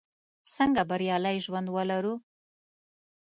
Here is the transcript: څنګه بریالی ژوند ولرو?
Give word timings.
څنګه 0.55 0.81
بریالی 0.89 1.37
ژوند 1.45 1.67
ولرو? 1.75 2.15